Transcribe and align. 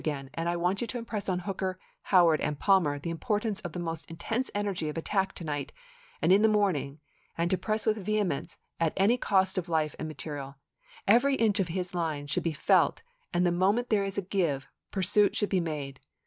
7 0.03 0.03
Ju\ 0.03 0.11
h 0.13 0.25
aSam> 0.25 0.29
an(l 0.33 0.47
I 0.47 0.55
want 0.55 0.81
you 0.81 0.87
to 0.87 0.97
impress 0.97 1.29
on 1.29 1.37
Hooker, 1.37 1.77
™e*£> 1.79 1.85
Howard, 2.09 2.41
and 2.41 2.57
Palmer 2.57 2.97
the 2.97 3.11
importance 3.11 3.59
of 3.59 3.73
the 3.73 3.77
most 3.79 4.09
intense 4.09 4.49
energy 4.55 4.89
of 4.89 4.97
attack 4.97 5.33
to 5.35 5.43
night 5.43 5.71
and 6.23 6.31
in 6.33 6.41
the 6.41 6.47
morn 6.47 6.75
ing, 6.75 6.99
and 7.37 7.51
to 7.51 7.57
press 7.59 7.85
with 7.85 7.97
vehemence 8.03 8.57
at 8.79 8.93
any 8.97 9.15
cost 9.15 9.59
of 9.59 9.69
life 9.69 9.95
and 9.99 10.07
material. 10.07 10.55
Every 11.07 11.35
inch 11.35 11.59
of 11.59 11.67
his 11.67 11.93
line 11.93 12.25
should 12.25 12.41
be 12.41 12.51
felt 12.51 13.03
and 13.31 13.45
the 13.45 13.51
moment 13.51 13.89
there 13.89 14.03
is 14.03 14.17
a 14.17 14.23
give, 14.23 14.65
pursuit 14.89 15.35
should 15.35 15.49
be 15.49 15.59
made. 15.59 15.99